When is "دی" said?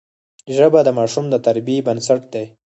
2.33-2.45